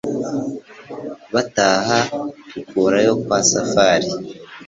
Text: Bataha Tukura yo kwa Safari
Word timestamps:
Bataha 1.33 1.97
Tukura 2.49 2.97
yo 3.07 3.13
kwa 3.23 3.39
Safari 3.51 4.09